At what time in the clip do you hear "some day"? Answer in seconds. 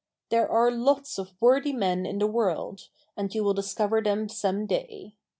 4.29-5.13